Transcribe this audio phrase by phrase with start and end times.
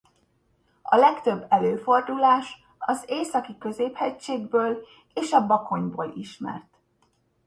[0.83, 2.47] A legtöbb előfordulás
[2.79, 6.77] a Északi-középhegységből és a Bakonyból ismert.